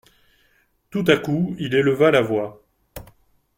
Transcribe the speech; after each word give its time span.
Tout 0.89 1.03
à 1.09 1.17
coup 1.17 1.55
il 1.59 1.75
éleva 1.75 2.09
la 2.09 2.21
voix. 2.23 2.63